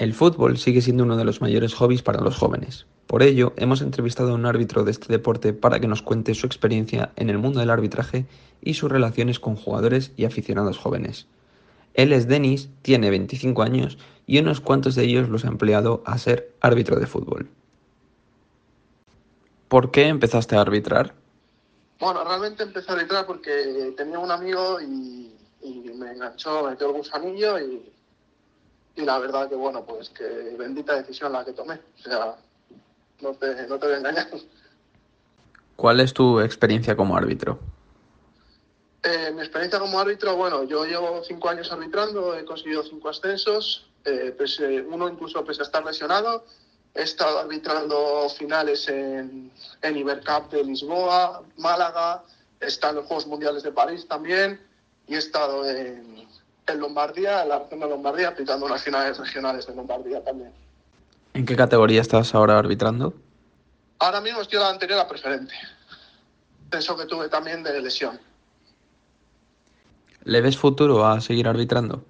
El 0.00 0.14
fútbol 0.14 0.56
sigue 0.56 0.80
siendo 0.80 1.04
uno 1.04 1.18
de 1.18 1.26
los 1.26 1.42
mayores 1.42 1.74
hobbies 1.74 2.00
para 2.00 2.22
los 2.22 2.34
jóvenes. 2.34 2.86
Por 3.06 3.22
ello, 3.22 3.52
hemos 3.58 3.82
entrevistado 3.82 4.30
a 4.30 4.34
un 4.34 4.46
árbitro 4.46 4.82
de 4.82 4.92
este 4.92 5.12
deporte 5.12 5.52
para 5.52 5.78
que 5.78 5.88
nos 5.88 6.00
cuente 6.00 6.34
su 6.34 6.46
experiencia 6.46 7.12
en 7.16 7.28
el 7.28 7.36
mundo 7.36 7.60
del 7.60 7.68
arbitraje 7.68 8.24
y 8.62 8.72
sus 8.72 8.90
relaciones 8.90 9.38
con 9.38 9.56
jugadores 9.56 10.12
y 10.16 10.24
aficionados 10.24 10.78
jóvenes. 10.78 11.26
Él 11.92 12.14
es 12.14 12.26
Denis, 12.28 12.70
tiene 12.80 13.10
25 13.10 13.60
años 13.60 13.98
y 14.26 14.38
unos 14.38 14.62
cuantos 14.62 14.94
de 14.94 15.04
ellos 15.04 15.28
los 15.28 15.44
ha 15.44 15.48
empleado 15.48 16.02
a 16.06 16.16
ser 16.16 16.50
árbitro 16.62 16.98
de 16.98 17.06
fútbol. 17.06 17.50
¿Por 19.68 19.90
qué 19.90 20.06
empezaste 20.06 20.56
a 20.56 20.62
arbitrar? 20.62 21.12
Bueno, 21.98 22.24
realmente 22.24 22.62
empecé 22.62 22.90
a 22.90 22.94
arbitrar 22.94 23.26
porque 23.26 23.92
tenía 23.98 24.18
un 24.18 24.30
amigo 24.30 24.80
y, 24.80 25.30
me 25.94 26.12
enganchó, 26.12 26.64
me 26.64 26.70
metió 26.70 26.86
el 26.86 26.94
gusanillo 26.94 27.58
y, 27.58 27.82
y 28.96 29.02
la 29.02 29.18
verdad 29.18 29.48
que 29.48 29.54
bueno, 29.54 29.84
pues 29.84 30.10
que 30.10 30.24
bendita 30.58 30.94
decisión 30.96 31.32
la 31.32 31.44
que 31.44 31.52
tomé. 31.52 31.74
O 31.74 32.02
sea, 32.02 32.36
no 33.20 33.34
te, 33.34 33.66
no 33.66 33.78
te 33.78 33.86
voy 33.86 33.94
a 33.94 33.98
engañar. 33.98 34.28
¿Cuál 35.76 36.00
es 36.00 36.12
tu 36.12 36.40
experiencia 36.40 36.96
como 36.96 37.16
árbitro? 37.16 37.58
Eh, 39.02 39.32
mi 39.34 39.40
experiencia 39.40 39.78
como 39.78 39.98
árbitro, 39.98 40.36
bueno, 40.36 40.64
yo 40.64 40.84
llevo 40.84 41.22
cinco 41.24 41.48
años 41.48 41.72
arbitrando, 41.72 42.36
he 42.36 42.44
conseguido 42.44 42.82
cinco 42.82 43.08
ascensos, 43.08 43.88
eh, 44.04 44.34
pese, 44.36 44.82
uno 44.82 45.08
incluso 45.08 45.42
pese 45.44 45.62
a 45.62 45.64
estar 45.64 45.84
lesionado. 45.84 46.44
He 46.94 47.02
estado 47.02 47.38
arbitrando 47.38 48.28
finales 48.36 48.88
en, 48.88 49.50
en 49.80 49.96
Ibercup 49.96 50.50
de 50.50 50.64
Lisboa, 50.64 51.42
Málaga, 51.56 52.24
he 52.60 52.66
estado 52.66 52.92
en 52.92 52.96
los 52.96 53.06
Juegos 53.06 53.26
Mundiales 53.26 53.62
de 53.62 53.72
París 53.72 54.06
también 54.06 54.60
y 55.06 55.14
he 55.14 55.18
estado 55.18 55.64
en, 55.68 56.28
en 56.72 56.80
Lombardía, 56.80 57.42
en 57.42 57.48
la 57.48 57.58
región 57.60 57.80
de 57.80 57.88
Lombardía, 57.88 58.28
aplicando 58.28 58.66
unas 58.66 58.82
finales 58.82 59.18
regionales 59.18 59.66
de 59.66 59.74
Lombardía 59.74 60.22
también. 60.22 60.52
¿En 61.34 61.46
qué 61.46 61.56
categoría 61.56 62.00
estás 62.00 62.34
ahora 62.34 62.58
arbitrando? 62.58 63.14
Ahora 63.98 64.20
mismo 64.20 64.40
estoy 64.40 64.56
en 64.56 64.64
la 64.64 64.70
anterior 64.70 64.98
a 64.98 65.08
preferente. 65.08 65.54
Eso 66.72 66.96
que 66.96 67.06
tuve 67.06 67.28
también 67.28 67.62
de 67.62 67.80
lesión. 67.80 68.20
¿Le 70.24 70.40
ves 70.40 70.56
futuro 70.56 71.06
a 71.06 71.20
seguir 71.20 71.48
arbitrando? 71.48 72.04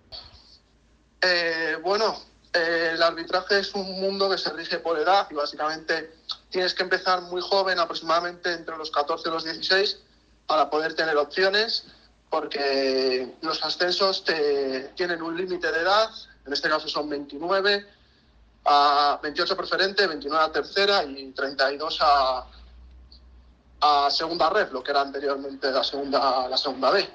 Eh, 1.20 1.76
bueno, 1.82 2.16
eh, 2.52 2.92
el 2.94 3.02
arbitraje 3.02 3.60
es 3.60 3.74
un 3.74 4.00
mundo 4.00 4.28
que 4.30 4.38
se 4.38 4.52
rige 4.52 4.78
por 4.78 4.98
edad 4.98 5.26
y 5.30 5.34
básicamente 5.34 6.12
tienes 6.50 6.74
que 6.74 6.82
empezar 6.82 7.22
muy 7.22 7.40
joven, 7.40 7.78
aproximadamente 7.78 8.52
entre 8.52 8.76
los 8.76 8.90
14 8.90 9.28
y 9.28 9.32
los 9.32 9.44
16, 9.44 9.98
para 10.46 10.68
poder 10.70 10.94
tener 10.94 11.16
opciones 11.16 11.84
porque 12.30 13.34
los 13.42 13.62
ascensos 13.64 14.24
te, 14.24 14.92
tienen 14.94 15.20
un 15.20 15.36
límite 15.36 15.70
de 15.70 15.80
edad, 15.80 16.08
en 16.46 16.52
este 16.52 16.68
caso 16.68 16.88
son 16.88 17.08
29, 17.08 17.86
a 18.64 19.18
28 19.20 19.56
preferente, 19.56 20.06
29 20.06 20.44
a 20.44 20.52
tercera 20.52 21.04
y 21.04 21.32
32 21.32 21.98
a, 22.00 22.46
a 23.80 24.10
segunda 24.10 24.48
red, 24.48 24.70
lo 24.70 24.82
que 24.82 24.92
era 24.92 25.00
anteriormente 25.00 25.70
la 25.72 25.82
segunda, 25.82 26.48
la 26.48 26.56
segunda 26.56 26.90
B. 26.92 27.08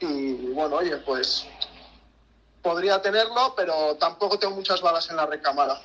Y 0.00 0.34
bueno, 0.52 0.76
oye, 0.76 0.98
pues 0.98 1.46
podría 2.60 3.00
tenerlo, 3.00 3.54
pero 3.56 3.96
tampoco 3.96 4.38
tengo 4.38 4.54
muchas 4.54 4.82
balas 4.82 5.08
en 5.08 5.16
la 5.16 5.24
recámara. 5.24 5.80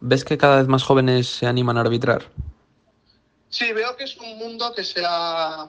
¿Ves 0.00 0.24
que 0.24 0.36
cada 0.36 0.56
vez 0.56 0.66
más 0.66 0.82
jóvenes 0.82 1.28
se 1.28 1.46
animan 1.46 1.76
a 1.76 1.82
arbitrar? 1.82 2.24
Sí, 3.48 3.72
veo 3.72 3.96
que 3.96 4.04
es 4.04 4.16
un 4.16 4.38
mundo 4.38 4.74
que 4.74 4.82
se 4.82 5.04
ha 5.06 5.68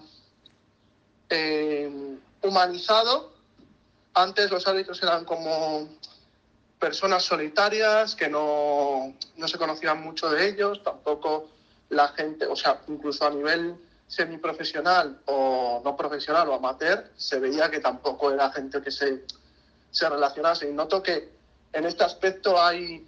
eh, 1.29 2.17
humanizado. 2.41 3.33
Antes 4.13 4.49
los 4.49 4.67
árbitros 4.67 5.01
eran 5.03 5.25
como 5.25 5.87
personas 6.79 7.23
solitarias 7.23 8.15
que 8.15 8.29
no, 8.29 9.13
no, 9.35 9.47
se 9.47 9.57
conocían 9.57 10.01
mucho 10.01 10.29
de 10.29 10.49
ellos, 10.49 10.83
tampoco 10.83 11.49
la 11.89 12.09
gente, 12.09 12.45
o 12.45 12.55
sea, 12.55 12.81
incluso 12.87 13.25
a 13.25 13.29
nivel 13.29 13.75
semiprofesional 14.07 15.21
o 15.25 15.81
no 15.83 15.97
profesional 15.97 16.49
o 16.49 16.55
amateur, 16.55 17.11
se 17.17 17.39
veía 17.39 17.69
que 17.69 17.79
tampoco 17.79 18.31
era 18.31 18.51
gente 18.51 18.81
que 18.81 18.91
se, 18.91 19.25
se 19.91 20.09
relacionase. 20.09 20.69
Y 20.69 20.73
noto 20.73 21.01
que 21.01 21.29
en 21.73 21.85
este 21.85 22.03
aspecto 22.03 22.61
hay 22.61 23.05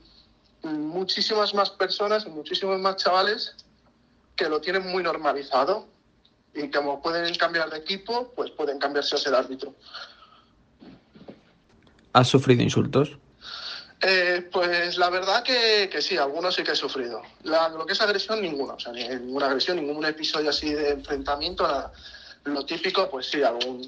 muchísimas 0.63 1.53
más 1.53 1.69
personas 1.69 2.25
y 2.25 2.29
muchísimos 2.29 2.79
más 2.79 2.97
chavales 2.97 3.55
que 4.35 4.49
lo 4.49 4.59
tienen 4.59 4.87
muy 4.87 5.03
normalizado 5.03 5.87
y 6.53 6.69
como 6.69 7.01
pueden 7.01 7.33
cambiar 7.35 7.69
de 7.69 7.77
equipo, 7.77 8.31
pues 8.35 8.51
pueden 8.51 8.79
cambiarse 8.79 9.15
a 9.15 9.19
ser 9.19 9.35
árbitro. 9.35 9.73
¿Has 12.13 12.27
sufrido 12.27 12.63
insultos? 12.63 13.17
Eh, 14.01 14.47
pues 14.51 14.97
la 14.97 15.09
verdad 15.09 15.43
que, 15.43 15.89
que, 15.91 16.01
sí, 16.01 16.17
algunos 16.17 16.55
sí 16.55 16.63
que 16.63 16.71
he 16.71 16.75
sufrido. 16.75 17.21
La, 17.43 17.69
lo 17.69 17.85
que 17.85 17.93
es 17.93 18.01
agresión, 18.01 18.41
ninguno. 18.41 18.75
O 18.75 18.79
sea, 18.79 18.93
ninguna 18.93 19.47
agresión, 19.47 19.77
ningún 19.77 20.05
episodio 20.05 20.49
así 20.49 20.73
de 20.73 20.91
enfrentamiento. 20.91 21.63
Nada. 21.63 21.91
Lo 22.45 22.65
típico, 22.65 23.09
pues 23.09 23.29
sí, 23.29 23.43
algún, 23.43 23.87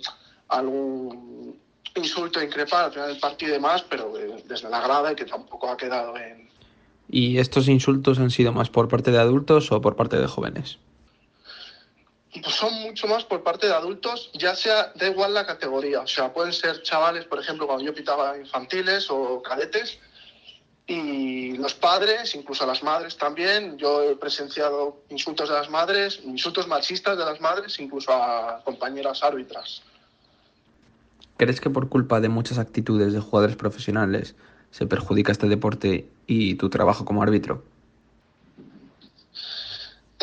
algún 0.50 1.58
insulto 1.96 2.42
increpar 2.42 2.86
al 2.86 2.92
final 2.92 3.08
del 3.10 3.20
partido 3.20 3.52
y 3.52 3.54
demás, 3.54 3.86
pero 3.90 4.14
desde 4.46 4.70
la 4.70 4.82
grada 4.82 5.14
y 5.14 5.16
que 5.16 5.26
tampoco 5.26 5.70
ha 5.70 5.78
quedado 5.78 6.18
en... 6.18 6.50
¿Y 7.10 7.40
estos 7.40 7.68
insultos 7.68 8.20
han 8.20 8.32
sido 8.32 8.52
más 8.52 8.70
por 8.70 8.88
parte 8.88 9.12
de 9.12 9.20
adultos 9.20 9.72
o 9.72 9.82
por 9.82 9.96
parte 9.96 10.18
de 10.18 10.28
jóvenes? 10.28 10.78
Pues 12.34 12.56
son 12.56 12.74
mucho 12.82 13.08
más 13.08 13.26
por 13.26 13.44
parte 13.44 13.68
de 13.68 13.74
adultos, 13.74 14.32
ya 14.34 14.56
sea, 14.56 14.94
da 14.96 15.08
igual 15.08 15.34
la 15.34 15.46
categoría, 15.46 16.02
o 16.02 16.08
sea, 16.08 16.32
pueden 16.32 16.54
ser 16.54 16.82
chavales, 16.82 17.26
por 17.26 17.40
ejemplo, 17.40 17.68
cuando 17.68 17.84
yo 17.84 17.94
pitaba 17.94 18.38
infantiles 18.38 19.08
o 19.10 19.42
cadetes, 19.42 20.00
y 20.88 21.58
los 21.58 21.74
padres, 21.74 22.36
incluso 22.36 22.66
las 22.66 22.84
madres 22.84 23.18
también, 23.18 23.78
yo 23.78 24.04
he 24.04 24.16
presenciado 24.16 25.04
insultos 25.10 25.50
de 25.50 25.56
las 25.56 25.70
madres, 25.70 26.20
insultos 26.24 26.68
machistas 26.68 27.18
de 27.18 27.26
las 27.26 27.40
madres, 27.40 27.80
incluso 27.80 28.12
a 28.12 28.62
compañeras 28.64 29.24
árbitras. 29.24 29.84
¿Crees 31.38 31.62
que 31.62 31.70
por 31.70 31.90
culpa 31.90 32.20
de 32.20 32.30
muchas 32.30 32.58
actitudes 32.58 33.14
de 33.14 33.20
jugadores 33.20 33.56
profesionales 33.56 34.36
se 34.72 34.86
perjudica 34.86 35.32
este 35.32 35.48
deporte 35.48 36.08
y 36.28 36.56
tu 36.56 36.70
trabajo 36.70 37.06
como 37.06 37.24
árbitro? 37.24 37.64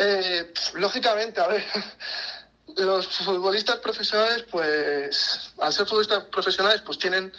Eh, 0.01 0.53
lógicamente, 0.75 1.41
a 1.41 1.47
ver, 1.47 1.65
los 2.77 3.07
futbolistas 3.07 3.77
profesionales, 3.79 4.45
pues, 4.49 5.53
al 5.59 5.73
ser 5.73 5.85
futbolistas 5.85 6.23
profesionales, 6.25 6.81
pues 6.85 6.97
tienen 6.97 7.33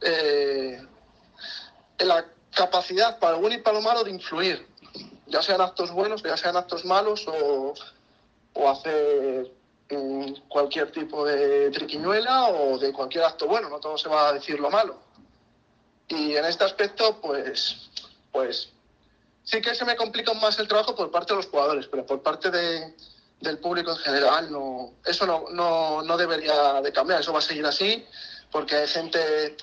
eh, 0.00 0.80
la 1.98 2.24
capacidad 2.54 3.18
para 3.18 3.32
lo 3.32 3.40
bueno 3.40 3.56
y 3.56 3.60
para 3.60 3.78
lo 3.78 3.82
malo 3.82 4.04
de 4.04 4.12
influir, 4.12 4.66
ya 5.26 5.42
sean 5.42 5.60
actos 5.60 5.90
buenos, 5.90 6.22
ya 6.22 6.36
sean 6.36 6.56
actos 6.56 6.84
malos 6.84 7.26
o, 7.26 7.74
o 8.54 8.70
hacer 8.70 9.50
mm, 9.90 10.32
cualquier 10.48 10.92
tipo 10.92 11.24
de 11.24 11.70
triquiñuela 11.70 12.46
o 12.50 12.78
de 12.78 12.92
cualquier 12.92 13.24
acto 13.24 13.48
bueno, 13.48 13.68
no 13.68 13.80
todo 13.80 13.98
se 13.98 14.08
va 14.08 14.28
a 14.28 14.32
decir 14.32 14.60
lo 14.60 14.70
malo. 14.70 14.96
Y 16.06 16.36
en 16.36 16.44
este 16.44 16.62
aspecto, 16.62 17.20
pues, 17.20 17.90
pues 18.30 18.70
sí 19.46 19.62
que 19.62 19.74
se 19.74 19.84
me 19.84 19.96
complica 19.96 20.34
más 20.34 20.58
el 20.58 20.68
trabajo 20.68 20.94
por 20.94 21.10
parte 21.10 21.32
de 21.32 21.36
los 21.38 21.46
jugadores, 21.46 21.86
pero 21.86 22.04
por 22.04 22.20
parte 22.20 22.50
de, 22.50 22.94
del 23.40 23.58
público 23.58 23.92
en 23.92 23.96
general 23.98 24.50
no, 24.50 24.92
eso 25.04 25.24
no, 25.24 25.44
no, 25.52 26.02
no, 26.02 26.16
debería 26.16 26.82
de 26.82 26.92
cambiar, 26.92 27.20
eso 27.20 27.32
va 27.32 27.38
a 27.38 27.42
seguir 27.42 27.64
así, 27.64 28.04
porque 28.50 28.74
hay 28.74 28.88
gente 28.88 29.56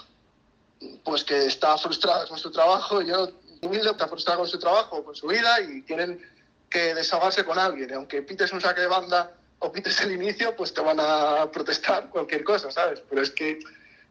pues 1.04 1.24
que 1.24 1.46
está 1.46 1.78
frustrada 1.78 2.26
con 2.28 2.40
su 2.40 2.50
trabajo, 2.50 3.02
y 3.02 3.08
yo 3.08 3.30
humilde 3.62 3.92
está 3.92 4.08
frustrada 4.08 4.40
con 4.40 4.48
su 4.48 4.58
trabajo, 4.58 5.04
con 5.04 5.16
su 5.16 5.28
vida 5.28 5.60
y 5.62 5.82
tienen 5.84 6.22
que 6.70 6.96
desahogarse 6.96 7.44
con 7.44 7.60
alguien, 7.60 7.94
aunque 7.94 8.22
pites 8.22 8.54
un 8.54 8.62
saque 8.62 8.82
de 8.82 8.88
banda 8.88 9.32
o 9.60 9.72
pites 9.72 10.00
el 10.02 10.14
inicio, 10.14 10.56
pues 10.56 10.74
te 10.74 10.82
van 10.82 11.00
a 11.00 11.50
protestar 11.52 12.10
cualquier 12.10 12.44
cosa, 12.44 12.72
¿sabes? 12.72 13.02
Pero 13.10 13.22
es 13.22 13.32
que 13.32 13.60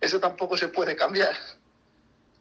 eso 0.00 0.20
tampoco 0.20 0.56
se 0.56 0.68
puede 0.68 0.96
cambiar 0.96 1.34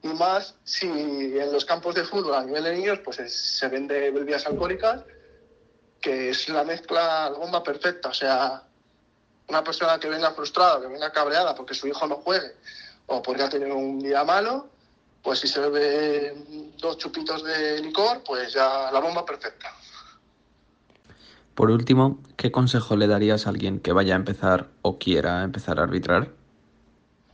y 0.03 0.07
más 0.07 0.55
si 0.63 0.87
en 0.87 1.51
los 1.51 1.65
campos 1.65 1.95
de 1.95 2.03
fútbol 2.03 2.33
a 2.33 2.43
nivel 2.43 2.63
de 2.63 2.75
niños 2.75 2.99
pues 3.03 3.19
es, 3.19 3.33
se 3.33 3.67
vende 3.67 4.11
bebidas 4.11 4.45
alcohólicas, 4.47 5.03
que 5.99 6.29
es 6.29 6.49
la 6.49 6.63
mezcla, 6.63 7.29
la 7.29 7.37
bomba 7.37 7.61
perfecta. 7.61 8.09
O 8.09 8.13
sea, 8.13 8.63
una 9.47 9.63
persona 9.63 9.99
que 9.99 10.09
venga 10.09 10.31
frustrada, 10.31 10.81
que 10.81 10.87
venga 10.87 11.11
cabreada 11.11 11.53
porque 11.53 11.75
su 11.75 11.87
hijo 11.87 12.07
no 12.07 12.15
juegue 12.15 12.55
o 13.07 13.21
porque 13.21 13.43
ha 13.43 13.49
tenido 13.49 13.75
un 13.75 13.99
día 13.99 14.23
malo, 14.23 14.69
pues 15.21 15.39
si 15.39 15.47
se 15.47 15.59
bebe 15.59 16.35
dos 16.77 16.97
chupitos 16.97 17.43
de 17.43 17.79
licor, 17.81 18.23
pues 18.25 18.53
ya 18.53 18.89
la 18.91 18.99
bomba 18.99 19.25
perfecta. 19.25 19.75
Por 21.53 21.69
último, 21.69 22.23
¿qué 22.37 22.51
consejo 22.51 22.95
le 22.95 23.07
darías 23.07 23.45
a 23.45 23.49
alguien 23.49 23.79
que 23.79 23.91
vaya 23.91 24.13
a 24.13 24.17
empezar 24.17 24.69
o 24.81 24.97
quiera 24.97 25.43
empezar 25.43 25.79
a 25.79 25.83
arbitrar? 25.83 26.29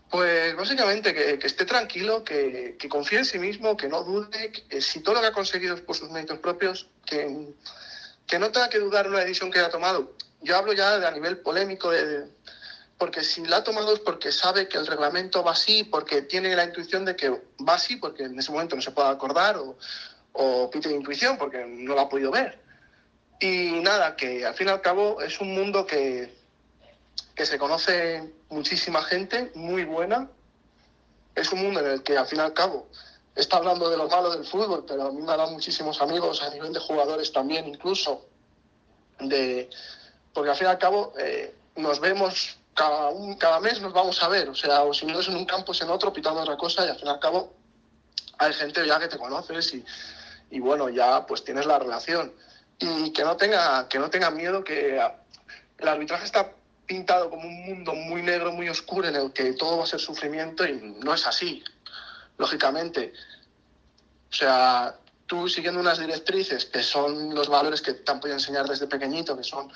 Pues 0.09 0.55
básicamente 0.55 1.13
que, 1.13 1.37
que 1.37 1.47
esté 1.47 1.65
tranquilo, 1.65 2.23
que, 2.23 2.77
confíe 2.89 3.19
en 3.19 3.25
sí 3.25 3.39
mismo, 3.39 3.75
que 3.75 3.89
no 3.89 4.03
dude, 4.03 4.51
que 4.51 4.81
si 4.81 5.01
todo 5.01 5.15
lo 5.15 5.21
que 5.21 5.27
ha 5.27 5.31
conseguido 5.33 5.75
es 5.75 5.81
por 5.81 5.97
sus 5.97 6.09
méritos 6.09 6.39
propios, 6.39 6.87
que, 7.05 7.25
no 8.39 8.51
tenga 8.51 8.69
que 8.69 8.79
dudar 8.79 9.07
una 9.09 9.19
decisión 9.19 9.51
que 9.51 9.59
haya 9.59 9.69
tomado. 9.69 10.13
Yo 10.41 10.55
hablo 10.55 10.71
ya 10.71 10.97
de 10.97 11.07
a 11.07 11.11
nivel 11.11 11.39
polémico 11.39 11.91
de, 11.91 12.25
porque 12.97 13.23
si 13.23 13.43
la 13.45 13.57
ha 13.57 13.63
tomado 13.63 13.93
es 13.93 13.99
porque 13.99 14.31
sabe 14.31 14.69
que 14.69 14.77
el 14.77 14.87
reglamento 14.87 15.43
va 15.43 15.51
así, 15.51 15.83
porque 15.83 16.21
tiene 16.21 16.55
la 16.55 16.63
intuición 16.63 17.03
de 17.03 17.15
que 17.17 17.29
va 17.29 17.73
así, 17.73 17.97
porque 17.97 18.23
en 18.23 18.39
ese 18.39 18.51
momento 18.51 18.77
no 18.77 18.81
se 18.81 18.91
puede 18.91 19.09
acordar, 19.09 19.57
o, 19.57 19.77
o 20.31 20.69
pide 20.69 20.93
intuición 20.93 21.37
porque 21.37 21.65
no 21.65 21.95
la 21.95 22.03
ha 22.03 22.09
podido 22.09 22.31
ver. 22.31 22.59
Y 23.41 23.71
nada, 23.81 24.15
que 24.15 24.45
al 24.45 24.55
fin 24.55 24.67
y 24.67 24.71
al 24.71 24.81
cabo 24.81 25.21
es 25.21 25.39
un 25.41 25.53
mundo 25.53 25.85
que, 25.85 26.36
que 27.35 27.45
se 27.45 27.57
conoce 27.57 28.33
muchísima 28.49 29.03
gente, 29.03 29.51
muy 29.55 29.85
buena. 29.85 30.29
Es 31.35 31.51
un 31.51 31.61
mundo 31.61 31.79
en 31.81 31.87
el 31.87 32.03
que 32.03 32.17
al 32.17 32.25
fin 32.25 32.39
y 32.39 32.41
al 32.41 32.53
cabo 32.53 32.87
está 33.35 33.57
hablando 33.57 33.89
de 33.89 33.97
lo 33.97 34.07
malo 34.07 34.31
del 34.31 34.45
fútbol, 34.45 34.83
pero 34.87 35.07
a 35.07 35.11
mí 35.11 35.21
me 35.21 35.31
ha 35.31 35.37
dado 35.37 35.51
muchísimos 35.51 36.01
amigos 36.01 36.41
a 36.41 36.49
nivel 36.49 36.73
de 36.73 36.79
jugadores 36.79 37.31
también, 37.31 37.67
incluso. 37.67 38.25
De, 39.19 39.69
porque 40.33 40.49
al 40.49 40.57
fin 40.57 40.67
y 40.67 40.69
al 40.71 40.79
cabo 40.79 41.13
eh, 41.19 41.55
nos 41.75 41.99
vemos 41.99 42.57
cada, 42.73 43.09
un, 43.09 43.35
cada 43.35 43.59
mes 43.59 43.81
nos 43.81 43.93
vamos 43.93 44.21
a 44.21 44.27
ver, 44.27 44.49
o 44.49 44.55
sea, 44.55 44.83
o 44.83 44.93
si 44.93 45.05
no 45.05 45.19
es 45.19 45.27
en 45.27 45.35
un 45.35 45.45
campo 45.45 45.71
es 45.71 45.81
en 45.81 45.89
otro, 45.89 46.13
pitando 46.13 46.41
otra 46.41 46.57
cosa 46.57 46.85
y 46.85 46.89
al 46.89 46.97
fin 46.97 47.07
y 47.07 47.09
al 47.11 47.19
cabo 47.19 47.53
hay 48.39 48.53
gente 48.53 48.85
ya 48.85 48.99
que 48.99 49.07
te 49.07 49.17
conoces 49.17 49.73
y, 49.73 49.85
y 50.49 50.59
bueno, 50.59 50.89
ya 50.89 51.25
pues 51.25 51.43
tienes 51.43 51.65
la 51.65 51.79
relación. 51.79 52.33
Y 52.79 53.11
que 53.11 53.23
no 53.23 53.37
tenga, 53.37 53.87
que 53.87 53.97
no 53.99 54.09
tenga 54.09 54.29
miedo 54.29 54.63
que 54.63 54.99
el 55.77 55.87
arbitraje 55.87 56.25
está 56.25 56.51
pintado 56.87 57.29
como 57.29 57.47
un 57.47 57.65
mundo 57.65 57.93
muy 57.93 58.23
negro, 58.23 58.51
muy 58.53 58.69
oscuro, 58.69 59.07
en 59.07 59.15
el 59.15 59.31
que 59.33 59.53
todo 59.53 59.77
va 59.77 59.83
a 59.83 59.87
ser 59.87 59.99
sufrimiento 59.99 60.65
y 60.65 60.95
no 61.03 61.13
es 61.13 61.27
así, 61.27 61.63
lógicamente. 62.37 63.13
O 64.31 64.33
sea, 64.33 64.95
tú 65.25 65.49
siguiendo 65.49 65.79
unas 65.81 65.99
directrices 65.99 66.65
que 66.65 66.81
son 66.81 67.35
los 67.35 67.49
valores 67.49 67.81
que 67.81 67.93
te 67.93 68.11
han 68.11 68.19
podido 68.19 68.37
enseñar 68.37 68.67
desde 68.67 68.87
pequeñito, 68.87 69.37
que 69.37 69.43
son 69.43 69.71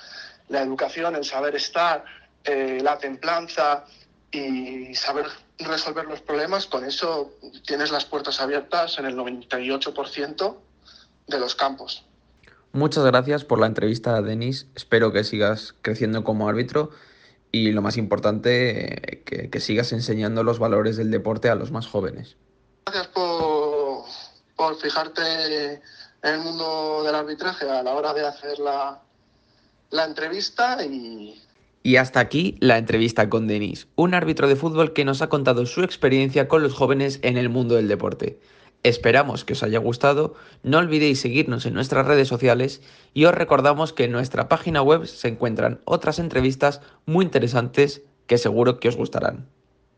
la 0.47 0.61
educación, 0.61 1.15
el 1.15 1.25
saber 1.25 1.55
estar, 1.55 2.03
eh, 2.43 2.79
la 2.81 2.97
templanza 2.97 3.85
y 4.31 4.95
saber 4.95 5.27
resolver 5.59 6.05
los 6.05 6.21
problemas, 6.21 6.65
con 6.65 6.85
eso 6.85 7.33
tienes 7.65 7.91
las 7.91 8.05
puertas 8.05 8.39
abiertas 8.39 8.97
en 8.97 9.05
el 9.05 9.15
98% 9.15 10.57
de 11.27 11.39
los 11.39 11.55
campos. 11.55 12.05
Muchas 12.73 13.03
gracias 13.03 13.44
por 13.44 13.59
la 13.59 13.68
entrevista, 13.68 14.21
Denis. 14.21 14.68
Espero 14.75 15.12
que 15.12 15.23
sigas 15.23 15.75
creciendo 15.81 16.23
como 16.23 16.47
árbitro 16.47 16.91
y 17.51 17.71
lo 17.71 17.81
más 17.81 17.97
importante, 17.97 19.23
que, 19.25 19.50
que 19.50 19.59
sigas 19.59 19.91
enseñando 19.91 20.44
los 20.44 20.57
valores 20.57 20.95
del 20.95 21.12
deporte 21.12 21.50
a 21.50 21.56
los 21.56 21.71
más 21.71 21.88
jóvenes. 21.88 22.38
Gracias 22.85 23.07
por, 23.07 24.06
por 24.56 24.75
fijarte 24.77 25.73
en 26.23 26.33
el 26.33 26.39
mundo 26.39 27.03
del 27.03 27.15
arbitraje 27.15 27.69
a 27.69 27.83
la 27.83 27.94
hora 27.94 28.13
de 28.13 28.25
hacer 28.25 28.59
la, 28.59 29.01
la 29.89 30.06
entrevista 30.06 30.83
y, 30.85 31.41
y 31.83 31.95
hasta 31.95 32.19
aquí 32.19 32.57
la 32.59 32.77
entrevista 32.77 33.29
con 33.29 33.47
Denis, 33.47 33.88
un 33.95 34.13
árbitro 34.13 34.47
de 34.47 34.56
fútbol 34.56 34.94
que 34.94 35.06
nos 35.06 35.21
ha 35.21 35.29
contado 35.29 35.65
su 35.65 35.83
experiencia 35.83 36.47
con 36.47 36.62
los 36.62 36.74
jóvenes 36.74 37.19
en 37.24 37.38
el 37.38 37.50
mundo 37.50 37.75
del 37.75 37.88
deporte. 37.88 38.39
Esperamos 38.83 39.45
que 39.45 39.53
os 39.53 39.61
haya 39.61 39.77
gustado, 39.77 40.33
no 40.63 40.79
olvidéis 40.79 41.21
seguirnos 41.21 41.65
en 41.65 41.75
nuestras 41.75 42.07
redes 42.07 42.27
sociales 42.27 42.81
y 43.13 43.25
os 43.25 43.35
recordamos 43.35 43.93
que 43.93 44.05
en 44.05 44.11
nuestra 44.11 44.49
página 44.49 44.81
web 44.81 45.05
se 45.05 45.27
encuentran 45.27 45.81
otras 45.85 46.17
entrevistas 46.17 46.81
muy 47.05 47.25
interesantes 47.25 48.01
que 48.25 48.39
seguro 48.39 48.79
que 48.79 48.89
os 48.89 48.97
gustarán. 48.97 49.47